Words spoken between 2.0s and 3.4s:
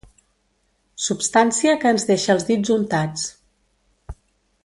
deixa els dits untats.